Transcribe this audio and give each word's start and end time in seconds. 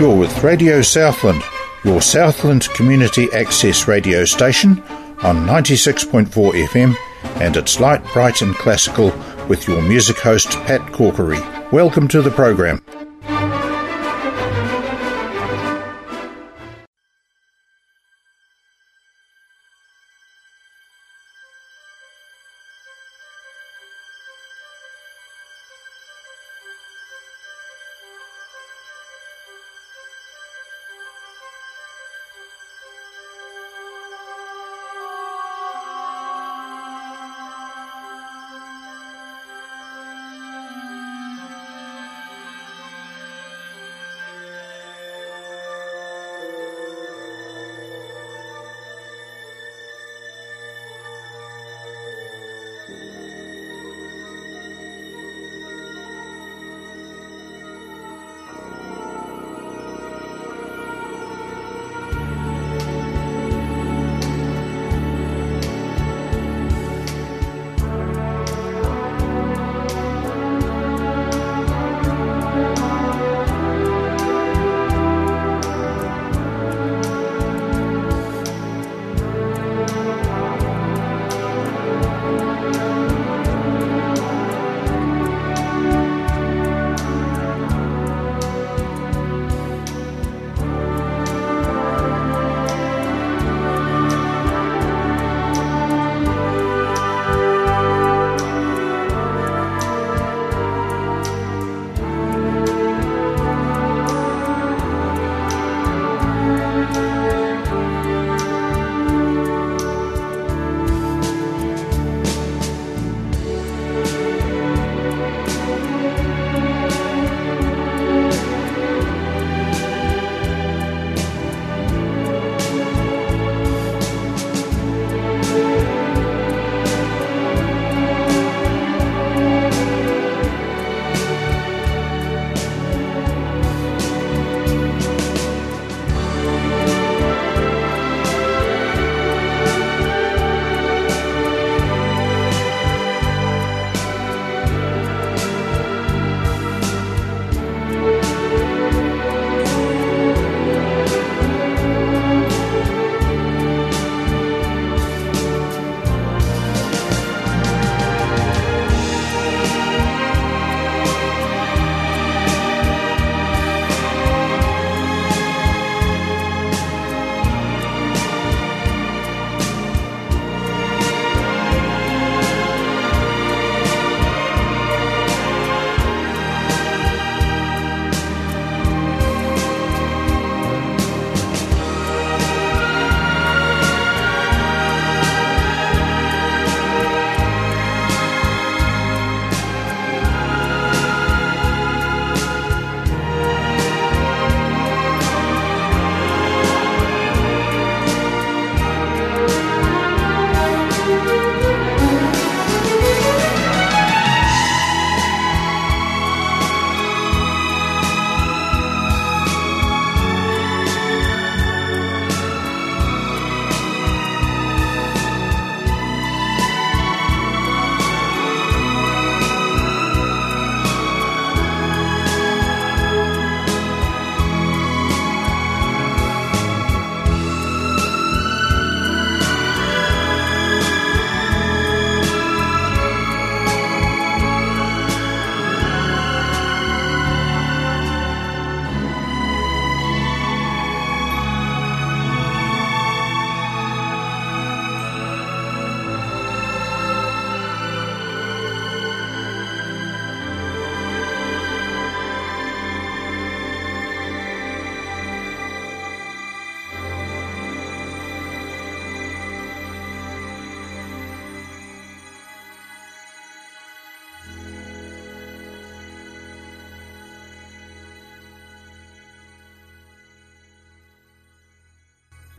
You're 0.00 0.16
with 0.16 0.42
Radio 0.42 0.80
Southland, 0.80 1.42
your 1.84 2.00
Southland 2.00 2.66
community 2.70 3.30
access 3.34 3.86
radio 3.86 4.24
station 4.24 4.80
on 5.22 5.46
96.4 5.46 6.26
FM, 6.68 6.96
and 7.42 7.54
it's 7.54 7.80
light, 7.80 8.02
bright, 8.14 8.40
and 8.40 8.54
classical 8.54 9.12
with 9.46 9.68
your 9.68 9.82
music 9.82 10.18
host 10.18 10.52
Pat 10.62 10.80
Corkery. 10.92 11.38
Welcome 11.70 12.08
to 12.08 12.22
the 12.22 12.30
program. 12.30 12.80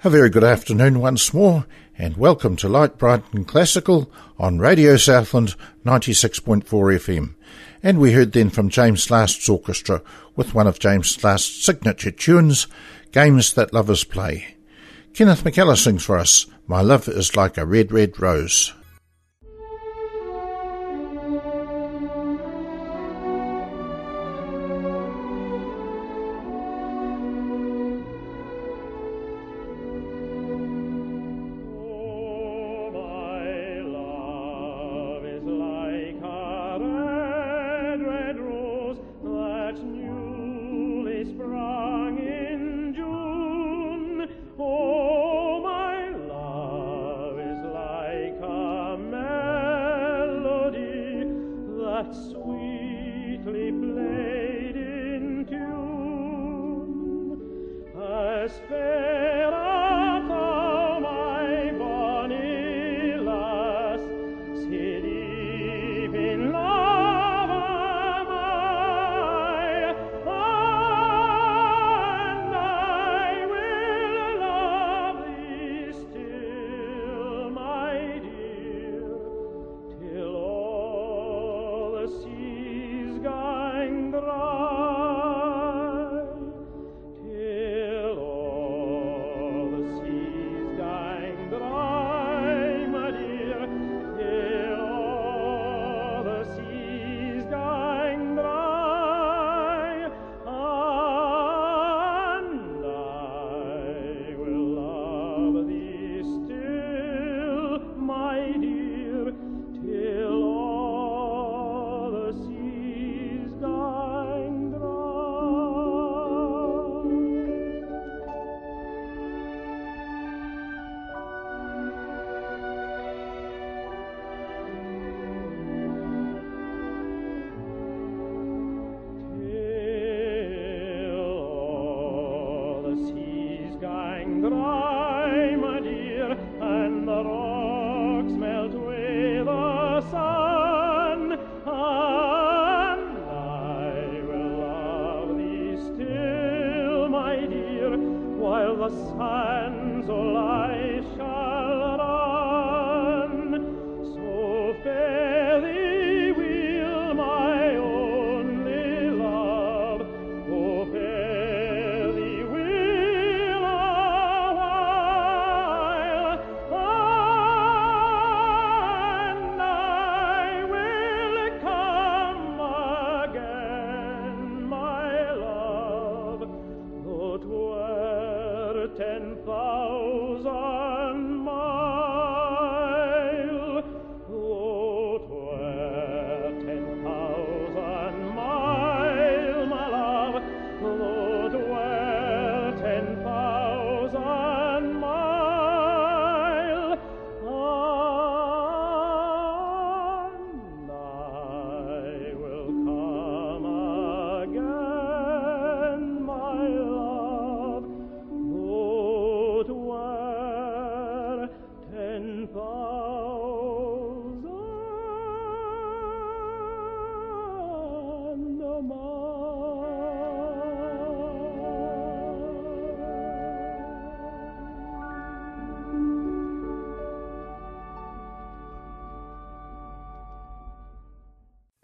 A 0.03 0.09
very 0.09 0.31
good 0.31 0.44
afternoon 0.44 1.00
once 1.00 1.31
more, 1.31 1.68
and 1.95 2.18
welcome 2.18 2.56
to 2.56 2.68
Light 2.68 2.98
Bright 2.98 3.24
and 3.33 3.48
Classical 3.48 4.12
on 4.39 4.57
Radio 4.57 4.98
Southland 4.98 5.53
96.4 5.86 6.63
FM. 6.65 7.36
And 7.83 8.00
we 8.00 8.13
heard 8.13 8.31
then 8.31 8.50
from 8.50 8.69
James 8.69 9.12
Last's 9.12 9.48
orchestra 9.48 10.01
with 10.36 10.56
one 10.56 10.65
of 10.65 10.80
James 10.80 11.24
Last's 11.24 11.63
signature 11.63 12.09
tunes, 12.09 12.65
Games 13.12 13.53
That 13.53 13.74
Lovers 13.74 14.03
Play. 14.03 14.56
Kenneth 15.13 15.44
McKellar 15.44 15.77
sings 15.77 16.03
for 16.03 16.18
us, 16.18 16.48
My 16.65 16.81
Love 16.81 17.07
is 17.07 17.36
Like 17.36 17.59
a 17.59 17.65
Red, 17.68 17.92
Red 17.92 18.19
Rose. 18.19 18.74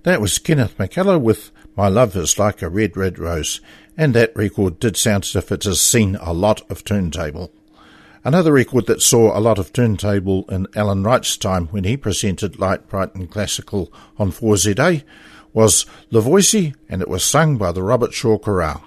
That 0.07 0.21
was 0.21 0.39
Kenneth 0.39 0.77
McKellar 0.77 1.19
with 1.19 1.51
My 1.75 1.89
Love 1.89 2.15
is 2.15 2.39
Like 2.39 2.61
a 2.61 2.69
Red, 2.69 2.95
Red 2.95 3.19
Rose, 3.19 3.59
and 3.97 4.13
that 4.13 4.33
record 4.37 4.79
did 4.79 4.95
sound 4.95 5.25
as 5.25 5.35
if 5.35 5.51
it 5.51 5.65
has 5.65 5.81
seen 5.81 6.15
a 6.21 6.31
lot 6.31 6.61
of 6.71 6.85
turntable. 6.85 7.51
Another 8.23 8.53
record 8.53 8.85
that 8.85 9.01
saw 9.01 9.37
a 9.37 9.41
lot 9.41 9.59
of 9.59 9.73
turntable 9.73 10.45
in 10.47 10.67
Alan 10.77 11.03
Wright's 11.03 11.35
time 11.35 11.67
when 11.71 11.83
he 11.83 11.97
presented 11.97 12.57
Light 12.57 12.87
Bright 12.87 13.15
and 13.15 13.29
Classical 13.29 13.91
on 14.17 14.31
4ZA 14.31 15.03
was 15.51 15.85
Les 16.09 16.21
Voici, 16.21 16.73
and 16.87 17.01
it 17.01 17.09
was 17.09 17.25
sung 17.25 17.57
by 17.57 17.73
the 17.73 17.83
Robert 17.83 18.13
Shaw 18.13 18.37
Chorale. 18.37 18.85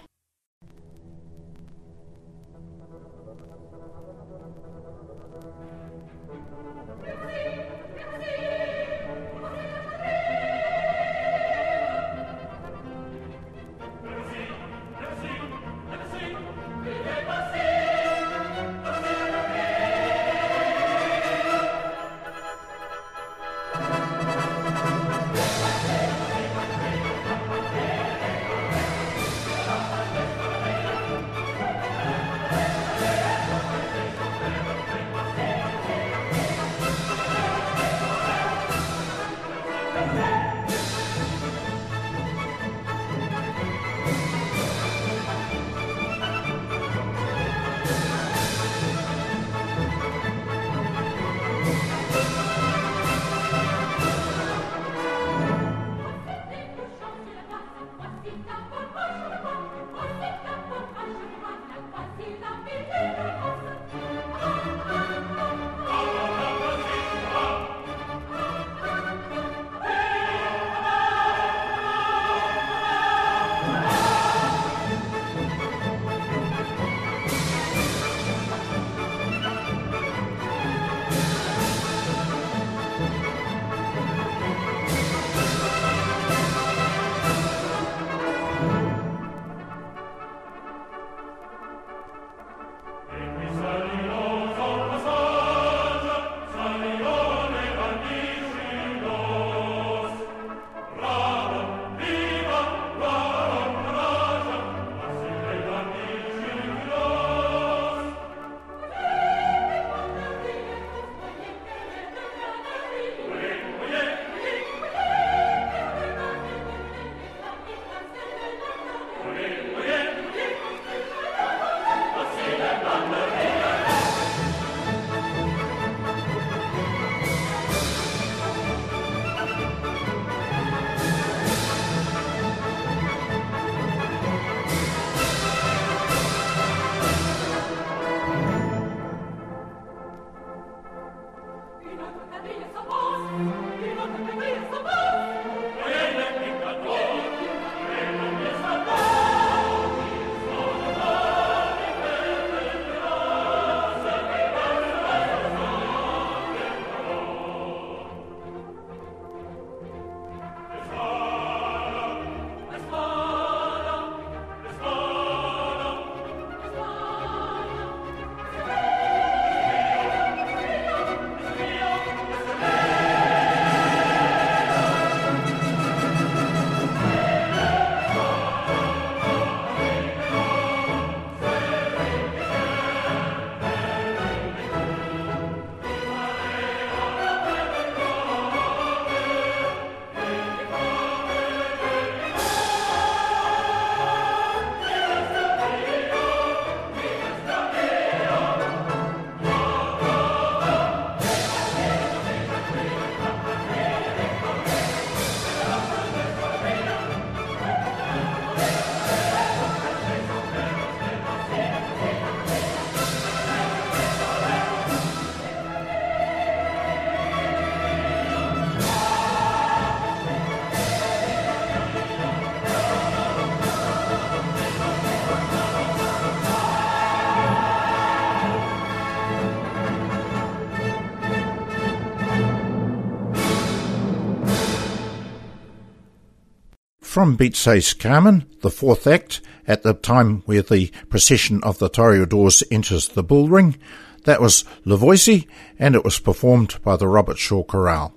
From 237.21 237.37
Bizet's 237.37 237.93
Carmen, 237.93 238.47
the 238.63 238.71
fourth 238.71 239.07
act, 239.07 239.43
at 239.67 239.83
the 239.83 239.93
time 239.93 240.43
where 240.47 240.63
the 240.63 240.91
procession 241.11 241.61
of 241.63 241.79
the 241.79 241.91
Toreadors 241.91 242.63
enters 242.71 243.09
the 243.09 243.23
bull 243.23 243.47
ring. 243.47 243.77
That 244.25 244.41
was 244.41 244.65
Les 244.87 244.97
Voici, 244.97 245.47
and 245.79 245.95
it 245.95 246.03
was 246.03 246.19
performed 246.19 246.83
by 246.83 246.97
the 246.97 247.07
Robert 247.07 247.37
Shaw 247.37 247.63
Chorale. 247.63 248.15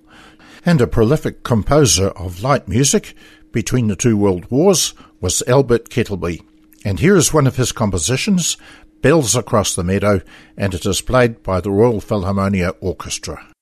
And 0.66 0.80
a 0.80 0.88
prolific 0.88 1.44
composer 1.44 2.12
of 2.12 2.44
light 2.44 2.70
music 2.70 3.14
between 3.52 3.88
the 3.88 3.98
two 3.98 4.16
world 4.16 4.50
wars 4.50 4.94
was 5.20 5.44
Albert 5.50 5.90
Ketèlbey. 5.90 6.42
And 6.86 7.02
here 7.02 7.18
is 7.18 7.34
one 7.34 7.46
of 7.46 7.58
his 7.58 7.74
compositions, 7.74 8.56
Bells 9.02 9.36
Across 9.36 9.76
the 9.76 9.84
Meadow, 9.84 10.22
and 10.56 10.74
it 10.74 10.86
is 10.86 11.02
played 11.02 11.44
by 11.44 11.60
the 11.60 11.72
Royal 11.72 12.00
Philharmonia 12.00 12.74
Orchestra. 12.80 13.53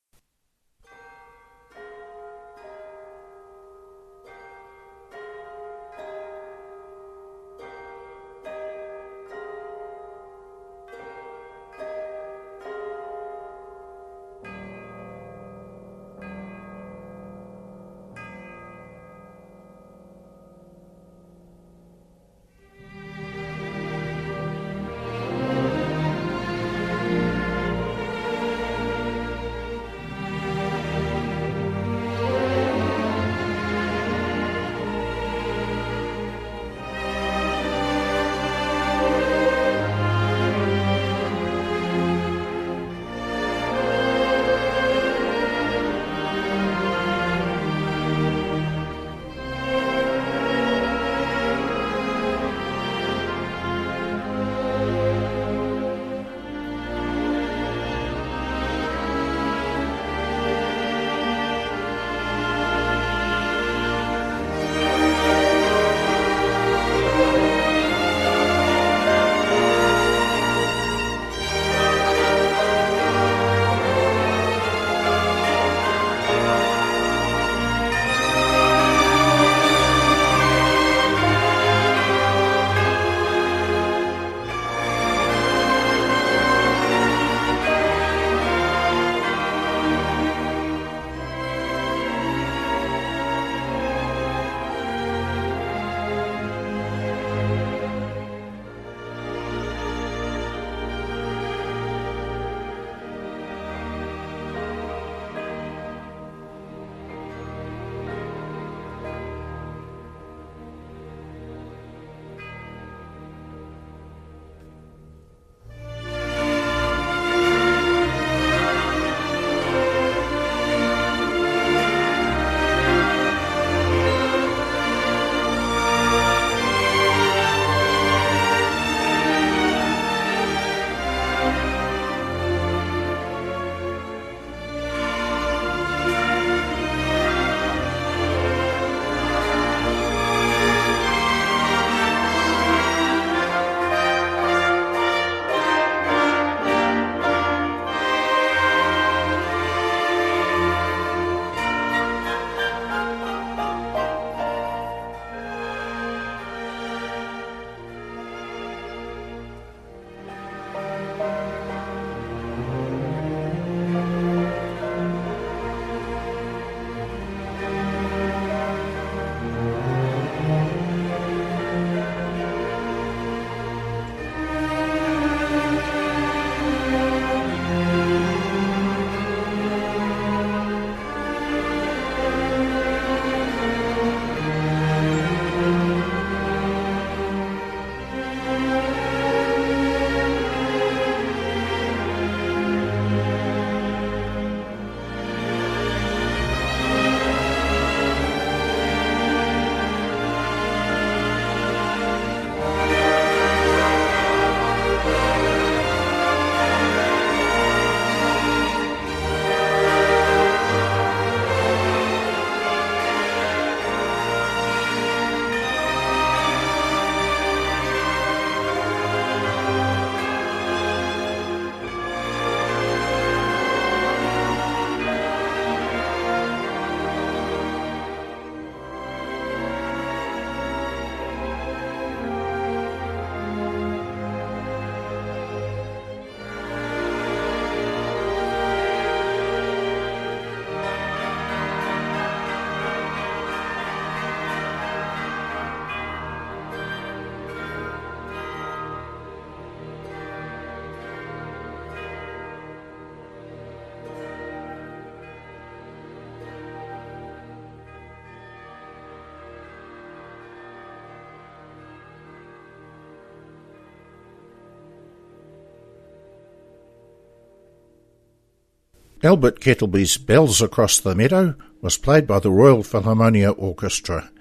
Albert 269.24 269.60
Ketèlbey's 269.60 270.16
Bells 270.16 270.60
Across 270.60 270.98
the 271.00 271.14
Meadow 271.14 271.54
was 271.80 271.96
played 271.96 272.26
by 272.26 272.40
the 272.40 272.50
Royal 272.50 272.82
Philharmonia 272.82 273.54
Orchestra, 273.56 274.32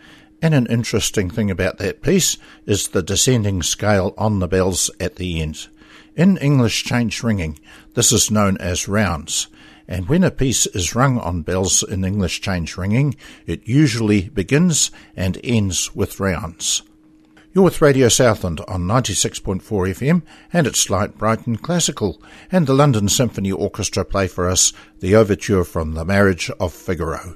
And 0.42 0.56
an 0.56 0.66
interesting 0.66 1.30
thing 1.30 1.52
about 1.52 1.78
that 1.78 2.02
piece 2.02 2.38
is 2.66 2.88
the 2.88 3.04
descending 3.04 3.62
scale 3.62 4.16
on 4.18 4.40
the 4.40 4.48
bells 4.48 4.90
at 5.00 5.18
the 5.18 5.40
end. 5.40 5.68
In 6.16 6.36
English 6.38 6.84
change 6.84 7.22
ringing, 7.22 7.60
this 7.94 8.12
is 8.12 8.32
known 8.32 8.58
as 8.58 8.88
rounds. 8.88 9.50
And 9.88 10.10
when 10.10 10.24
a 10.24 10.32
piece 10.32 10.66
is 10.66 10.96
rung 10.96 11.20
on 11.20 11.44
bells 11.44 11.84
in 11.84 12.04
English 12.04 12.42
change 12.42 12.76
ringing, 12.76 13.16
it 13.46 13.68
usually 13.68 14.30
begins 14.30 14.90
and 15.16 15.40
ends 15.44 15.94
with 15.94 16.20
rounds. 16.20 16.82
You're 17.54 17.66
with 17.66 17.82
Radio 17.82 18.08
Southland 18.08 18.62
on 18.66 18.84
96.4 18.84 19.60
FM 19.62 20.22
and 20.54 20.66
it's 20.66 20.90
Light 20.90 21.18
Bright 21.18 21.46
and 21.46 21.62
Classical 21.62 22.22
and 22.50 22.66
the 22.66 22.74
London 22.74 23.10
Symphony 23.10 23.52
Orchestra 23.52 24.06
play 24.06 24.28
for 24.28 24.48
us 24.48 24.72
the 25.02 25.16
overture 25.16 25.66
from 25.66 25.94
The 25.94 26.06
Marriage 26.06 26.50
of 26.62 26.72
Figaro. 26.72 27.36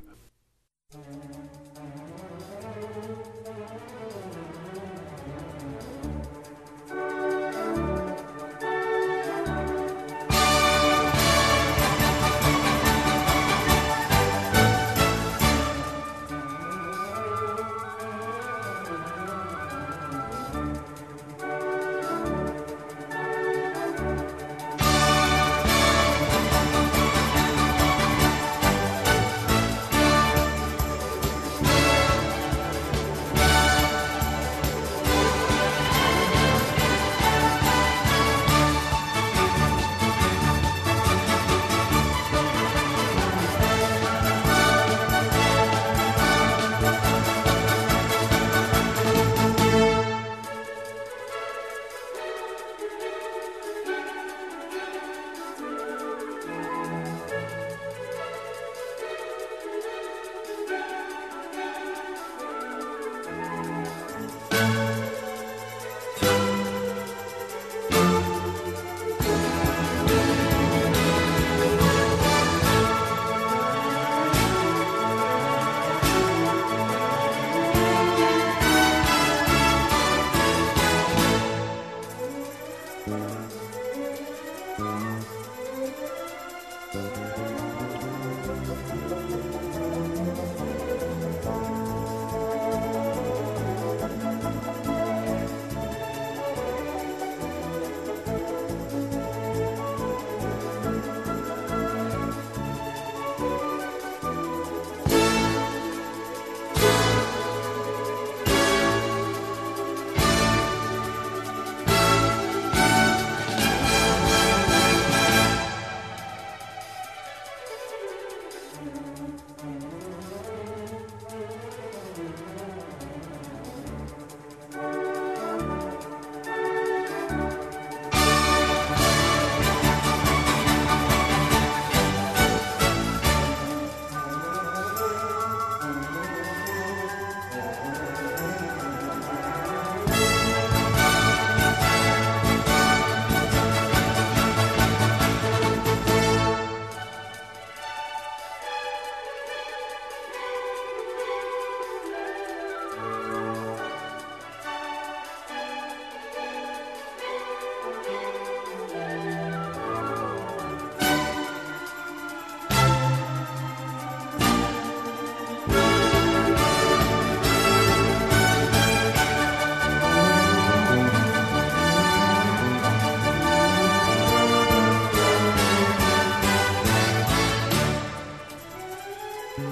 Thank 179.58 179.70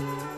you. 0.00 0.35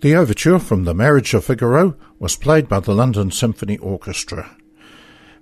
The 0.00 0.14
overture 0.14 0.58
from 0.58 0.84
The 0.84 0.94
Marriage 0.94 1.34
of 1.34 1.44
Figaro 1.44 1.94
was 2.18 2.34
played 2.34 2.70
by 2.70 2.80
the 2.80 2.94
London 2.94 3.30
Symphony 3.30 3.76
Orchestra. 3.76 4.56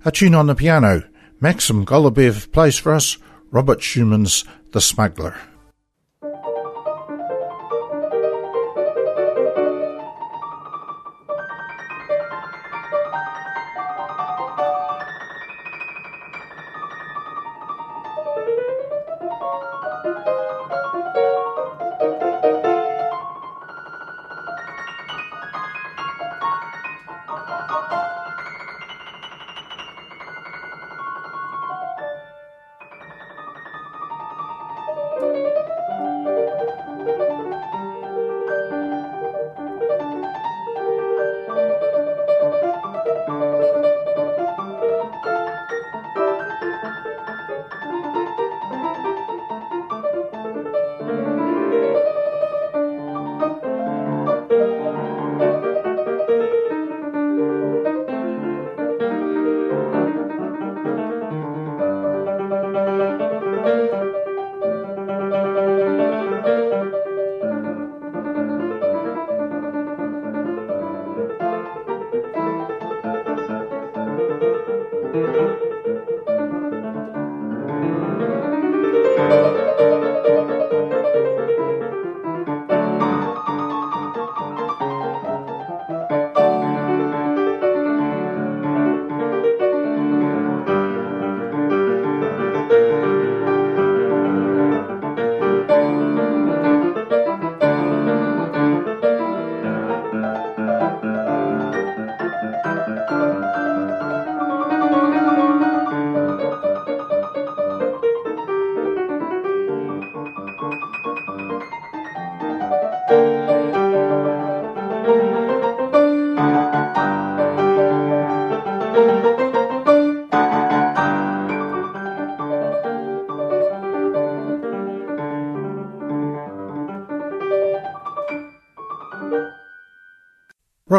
A 0.03 0.11
tune 0.11 0.35
on 0.35 0.47
the 0.47 0.55
piano, 0.55 1.03
Maxim 1.39 1.85
Golubev 1.85 2.51
plays 2.51 2.77
for 2.77 2.93
us 2.93 3.17
Robert 3.51 3.81
Schumann's 3.81 4.43
The 4.71 4.81
Smuggler. 4.81 5.37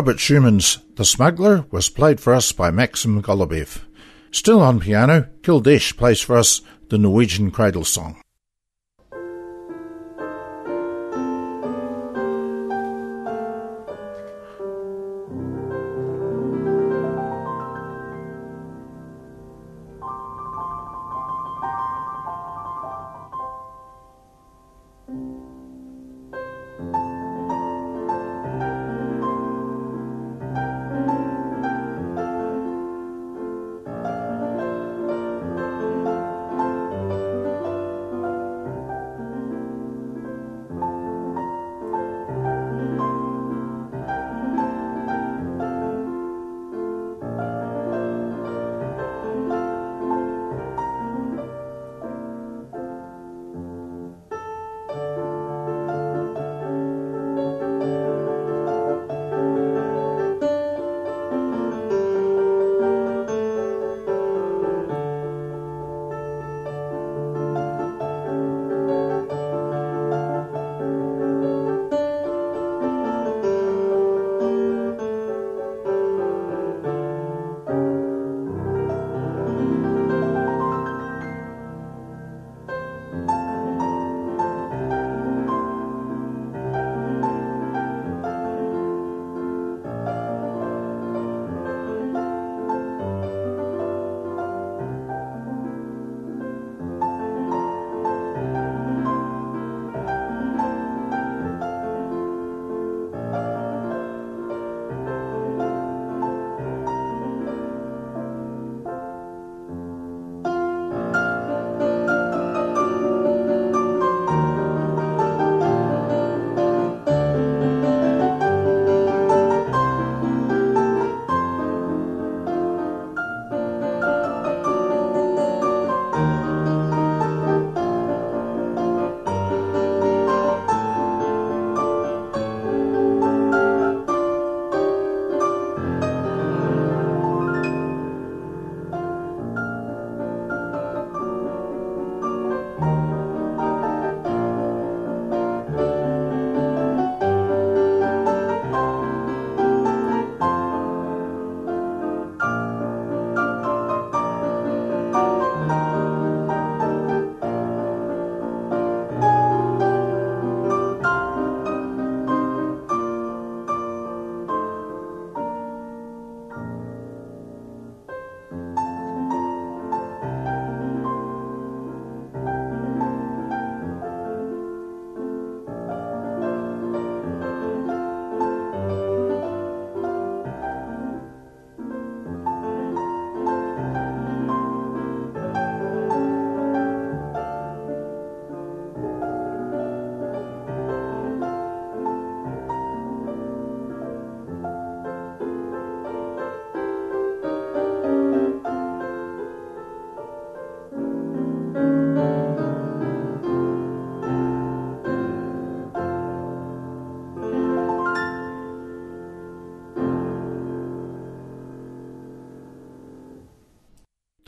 Robert 0.00 0.18
Schumann's 0.18 0.78
The 0.94 1.04
Smuggler 1.04 1.66
was 1.70 1.90
played 1.90 2.20
for 2.20 2.32
us 2.32 2.52
by 2.52 2.70
Maxim 2.70 3.22
Golubev. 3.22 3.82
Still 4.30 4.62
on 4.62 4.80
piano, 4.80 5.28
Kildesh 5.42 5.94
plays 5.94 6.22
for 6.22 6.38
us 6.38 6.62
the 6.88 6.96
Norwegian 6.96 7.50
Cradle 7.50 7.84
Song. 7.84 8.18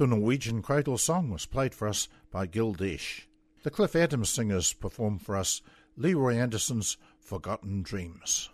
The 0.02 0.08
Norwegian 0.08 0.62
Cradle 0.62 0.98
Song 0.98 1.30
was 1.30 1.46
played 1.46 1.72
for 1.76 1.86
us 1.86 2.08
by 2.32 2.46
Gil 2.46 2.74
Desch. 2.74 3.28
The 3.62 3.70
Cliff 3.70 3.94
Adams 3.94 4.30
singers 4.30 4.72
performed 4.72 5.22
for 5.22 5.36
us 5.36 5.62
Leroy 5.96 6.34
Anderson's 6.34 6.96
Forgotten 7.20 7.84
Dreams. 7.84 8.50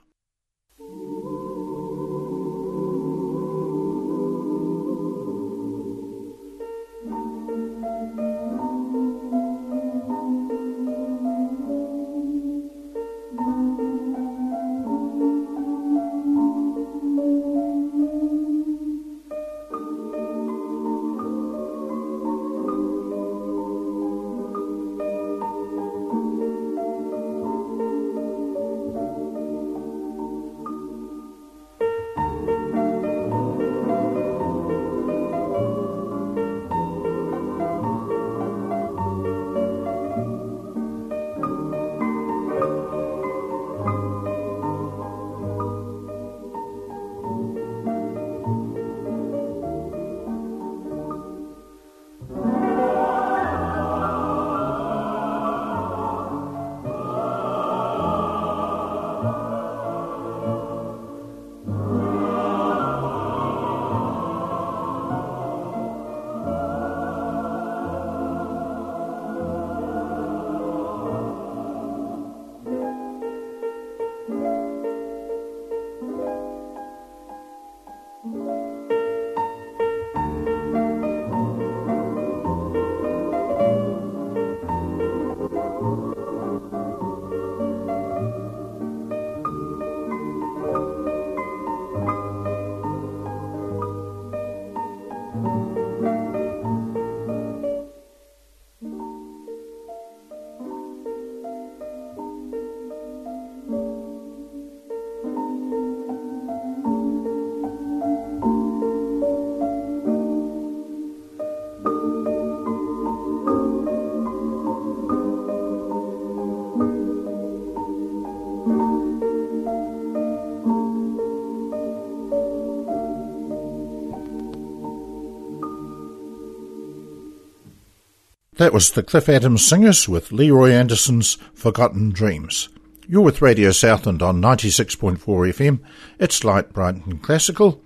That 128.58 128.72
was 128.72 128.90
the 128.90 129.04
Cliff 129.04 129.28
Adams 129.28 129.64
Singers 129.64 130.08
with 130.08 130.32
Leroy 130.32 130.72
Anderson's 130.72 131.38
Forgotten 131.54 132.10
Dreams. 132.10 132.68
You're 133.06 133.22
with 133.22 133.40
Radio 133.40 133.70
Southland 133.70 134.20
on 134.20 134.42
96.4 134.42 135.18
FM. 135.20 135.78
It's 136.18 136.42
light, 136.42 136.72
bright, 136.72 136.96
and 137.06 137.22
classical. 137.22 137.80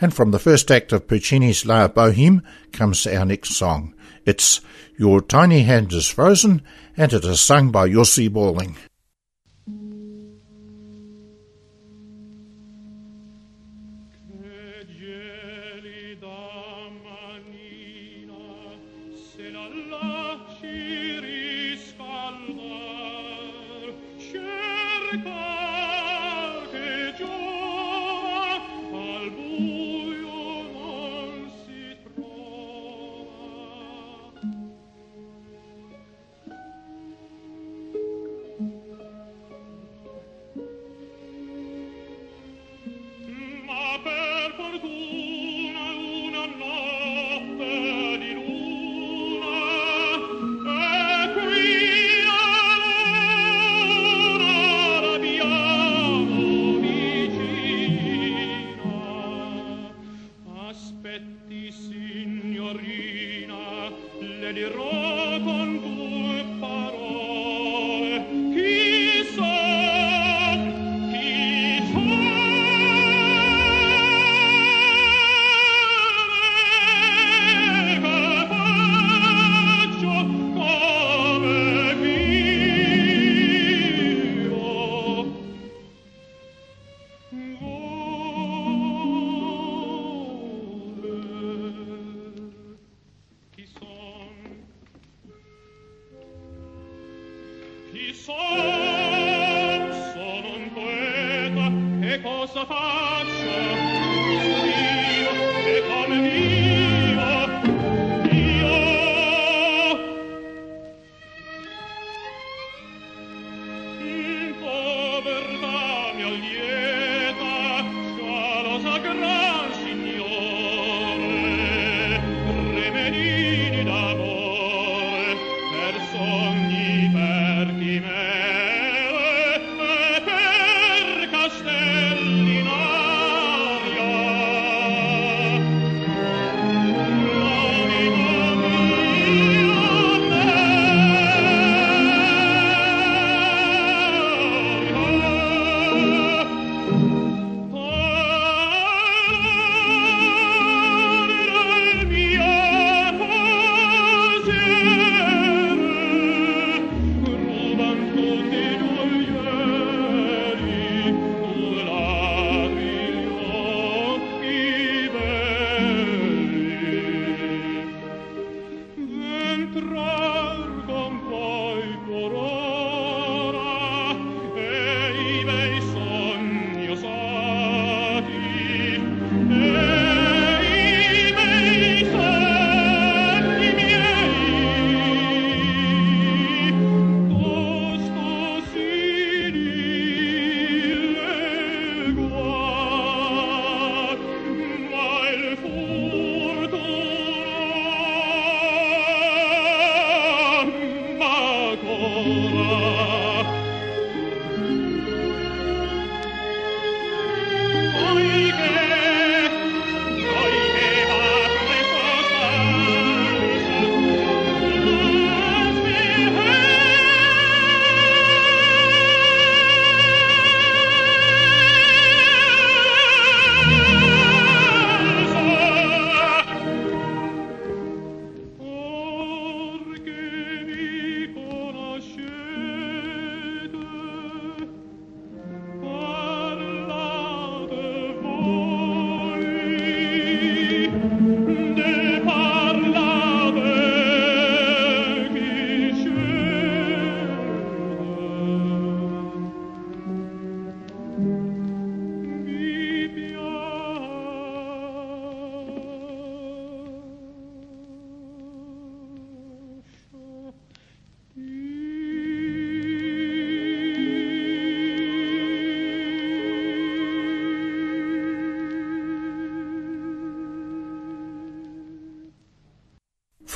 And 0.00 0.12
from 0.12 0.32
the 0.32 0.40
first 0.40 0.72
act 0.72 0.92
of 0.92 1.06
Puccini's 1.06 1.64
La 1.64 1.86
Boheme 1.86 2.42
comes 2.72 3.06
our 3.06 3.24
next 3.24 3.50
song. 3.50 3.94
It's 4.26 4.60
Your 4.96 5.20
Tiny 5.20 5.62
Hand 5.62 5.92
is 5.92 6.08
Frozen, 6.08 6.62
and 6.96 7.12
it 7.12 7.24
is 7.24 7.40
sung 7.40 7.70
by 7.70 7.88
Jussi 7.88 8.28
Björling. 8.28 8.74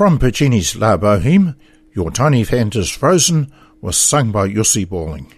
From 0.03 0.19
Puccini's 0.19 0.75
La 0.75 0.97
Boheme, 0.97 1.55
Your 1.95 2.11
Tiny 2.11 2.43
Hand 2.43 2.75
is 2.75 2.91
Frozen 2.91 3.53
was 3.81 3.97
sung 3.97 4.33
by 4.33 4.49
Jussi 4.49 4.85
Björling. 4.85 5.31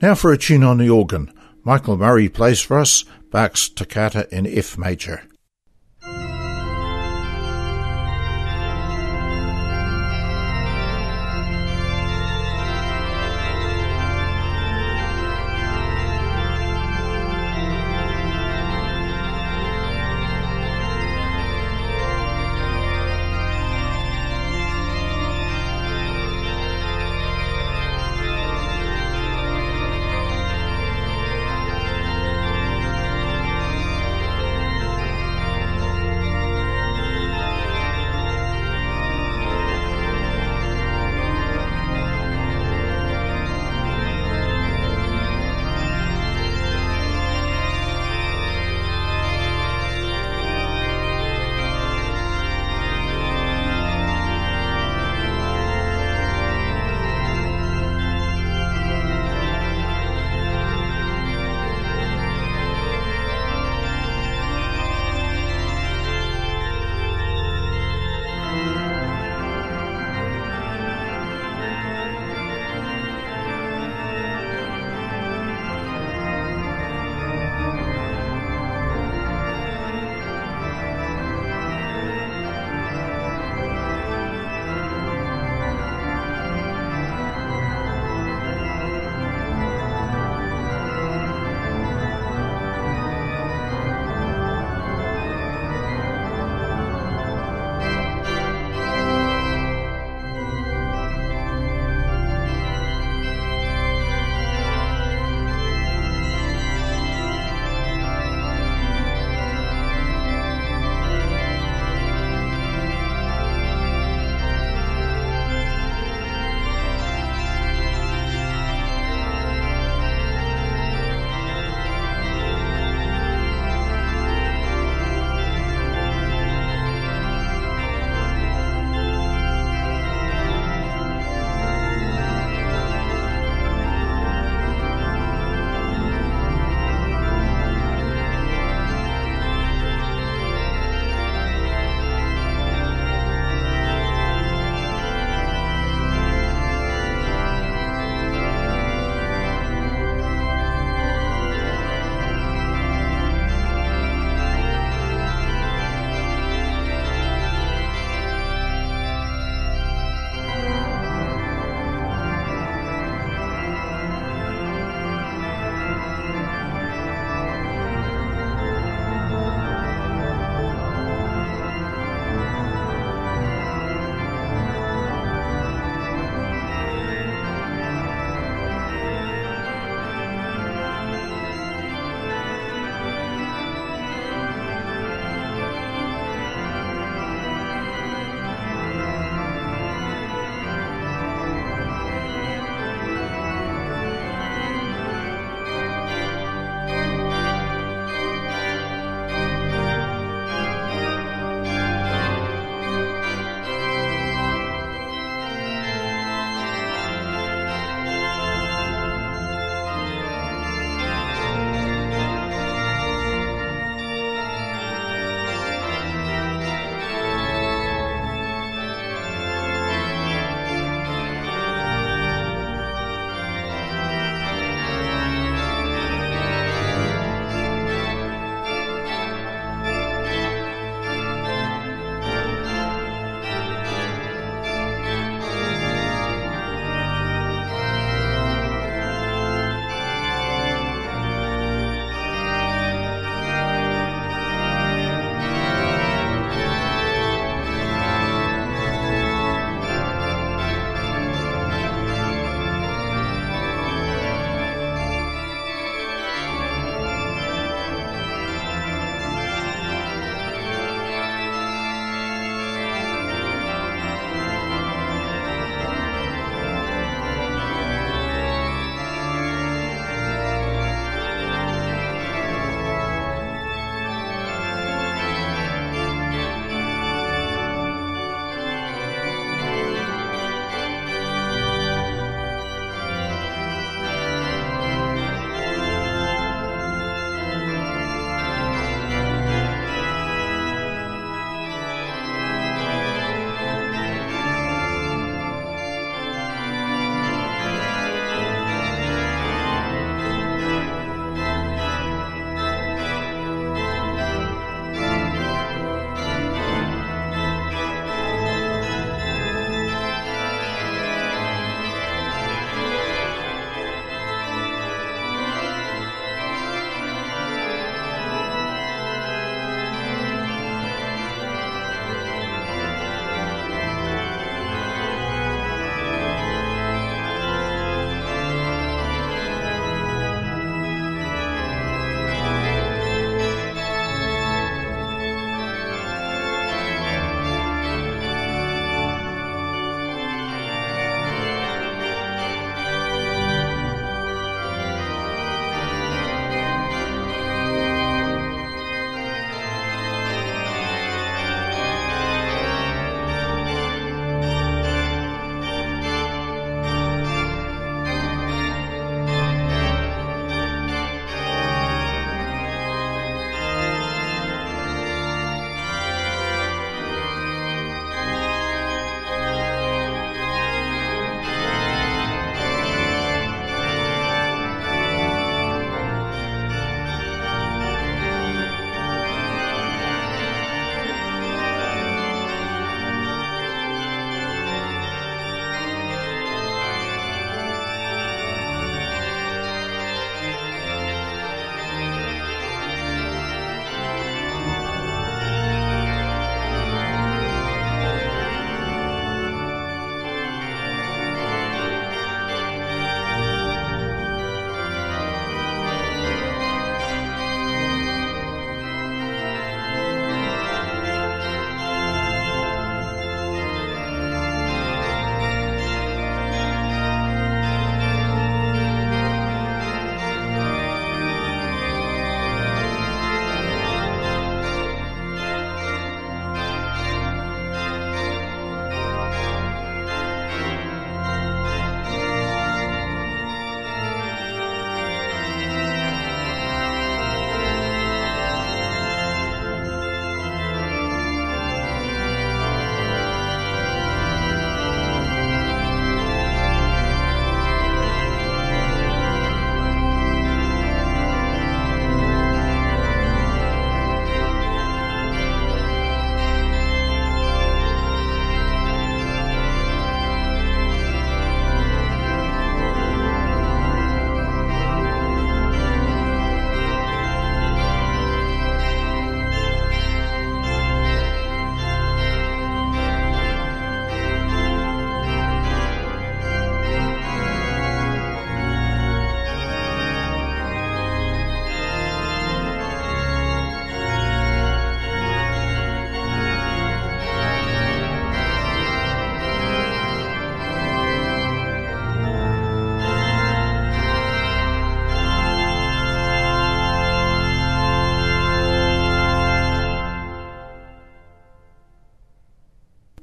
Now 0.00 0.14
for 0.14 0.32
a 0.32 0.38
tune 0.38 0.62
on 0.62 0.78
the 0.78 0.88
organ. 0.88 1.30
Michael 1.62 1.98
Murray 1.98 2.30
plays 2.30 2.62
for 2.62 2.78
us 2.78 3.04
Bach's 3.30 3.68
Toccata 3.68 4.34
in 4.34 4.46
F 4.46 4.78
major. 4.78 5.24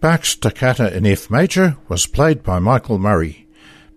Bach's 0.02 0.34
Toccata 0.34 0.96
in 0.96 1.06
F 1.06 1.30
major 1.30 1.76
was 1.90 2.06
played 2.06 2.42
by 2.42 2.60
Michael 2.60 3.00
Murray. 3.00 3.48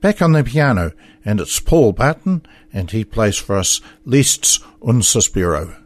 Back 0.01 0.21
on 0.21 0.33
the 0.33 0.43
piano, 0.43 0.93
and 1.25 1.41
it's 1.41 1.61
Paul 1.61 1.93
Barton, 1.93 2.45
and 2.73 2.91
he 2.91 3.05
plays 3.05 3.37
for 3.37 3.57
us 3.57 3.81
Liszt's 4.05 4.59
Un 4.85 5.03
Sospiro. 5.03 5.77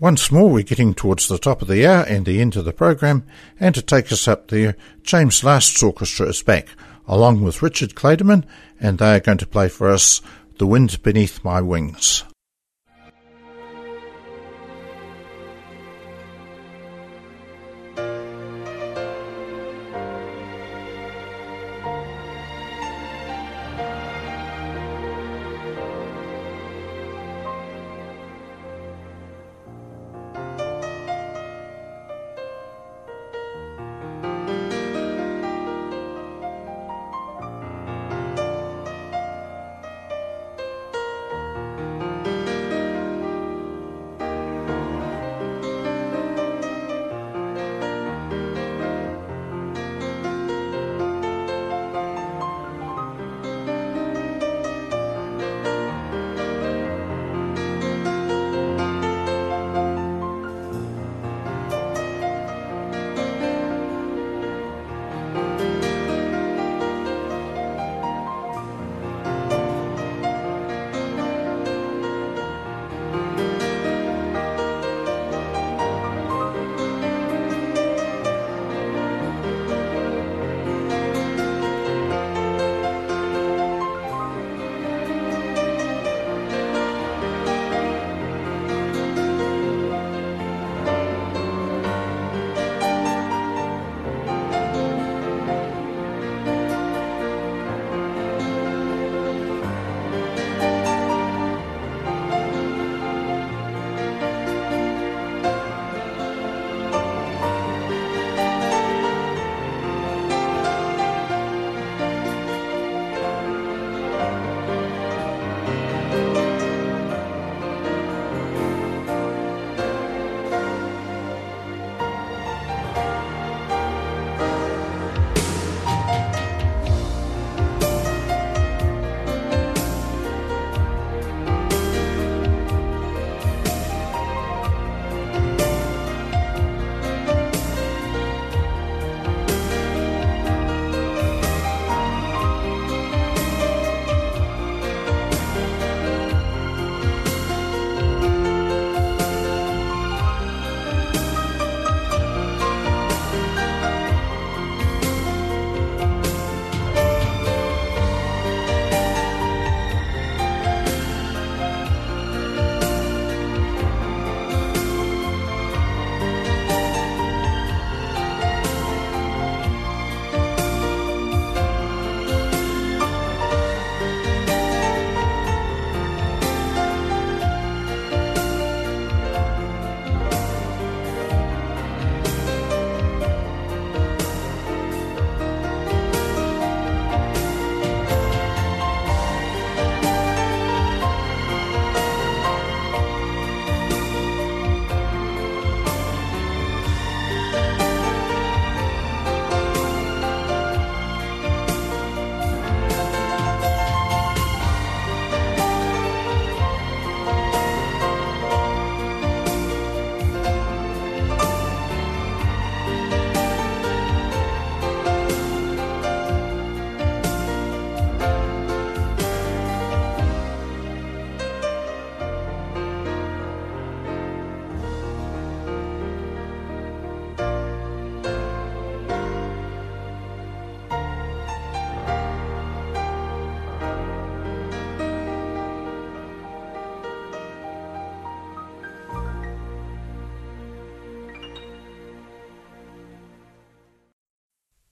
Once 0.00 0.30
more, 0.30 0.48
we're 0.48 0.62
getting 0.62 0.94
towards 0.94 1.26
the 1.26 1.38
top 1.38 1.60
of 1.60 1.66
the 1.66 1.84
hour 1.84 2.04
and 2.04 2.24
the 2.24 2.40
end 2.40 2.54
of 2.54 2.64
the 2.64 2.72
program, 2.72 3.24
and 3.58 3.74
to 3.74 3.82
take 3.82 4.12
us 4.12 4.28
up 4.28 4.46
there, 4.46 4.76
James 5.02 5.42
Last's 5.42 5.82
orchestra 5.82 6.28
is 6.28 6.40
back, 6.40 6.68
along 7.08 7.42
with 7.42 7.62
Richard 7.62 7.96
Clayderman, 7.96 8.44
and 8.80 8.98
they 8.98 9.16
are 9.16 9.20
going 9.20 9.38
to 9.38 9.46
play 9.46 9.68
for 9.68 9.88
us 9.88 10.22
The 10.58 10.66
Wind 10.68 11.02
Beneath 11.02 11.42
My 11.42 11.60
Wings. 11.60 12.22